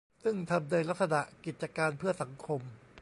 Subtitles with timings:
[0.23, 2.61] ซึ่งทำในลักษณะกิจการเพื่อสังคม